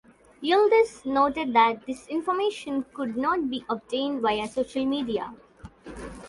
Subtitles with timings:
[0.41, 5.31] Yildiz noted that this information could not be obtained via social media.